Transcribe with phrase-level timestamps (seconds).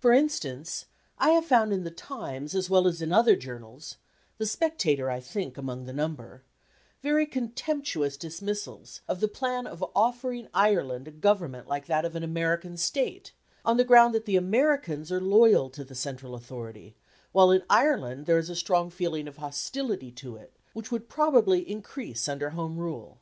[0.00, 0.86] For instance,
[1.20, 3.96] I have found in the Times as well as in other journals
[4.36, 6.42] the Spectator, I think, among the number
[7.00, 12.24] very contemptuous dismissals of the plan of offering Ireland a government like that of an
[12.24, 13.30] American State,
[13.64, 16.96] on the ground that the Americans are loyal to the central authority,
[17.30, 21.60] while in Ireland there is a strong feeling of hostility to it, which would probably
[21.70, 23.18] increase under Home Rule.